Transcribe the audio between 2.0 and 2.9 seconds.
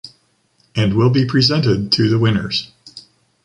the winners.